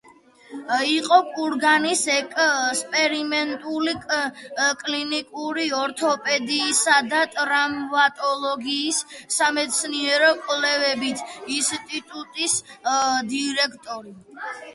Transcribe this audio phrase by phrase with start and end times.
[0.91, 3.93] იყო კურგანის ექსპერიმენტული,
[4.79, 9.01] კლინიკური ორთოპედიისა და ტრავმატოლოგიის
[9.39, 12.57] სამეცნიერო-კვლევითი ინსტიტუტის
[13.35, 14.15] დირექტორი.